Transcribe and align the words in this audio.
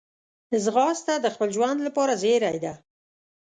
ځغاسته 0.63 1.13
د 1.21 1.27
خپل 1.33 1.49
ژوند 1.55 1.79
لپاره 1.87 2.13
زېری 2.21 2.59
ده 2.65 2.73